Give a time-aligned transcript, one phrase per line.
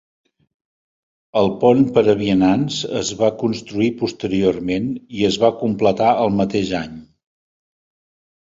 [1.41, 4.89] El pont per a vianants es va construir posteriorment
[5.21, 7.01] i es va completar el mateix any.